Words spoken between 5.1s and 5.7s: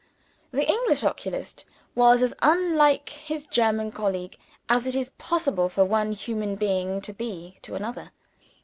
possible